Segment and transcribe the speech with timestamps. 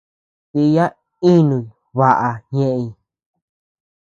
[0.53, 0.85] Díya
[1.31, 1.65] inuñ
[1.97, 2.85] baʼa ñeʼeñ.